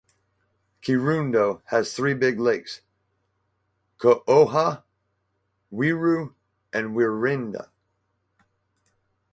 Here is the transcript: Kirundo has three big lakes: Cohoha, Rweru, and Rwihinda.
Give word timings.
Kirundo 0.81 1.61
has 1.65 1.93
three 1.93 2.15
big 2.15 2.39
lakes: 2.39 2.81
Cohoha, 3.99 4.81
Rweru, 5.71 6.33
and 6.73 6.95
Rwihinda. 6.95 7.67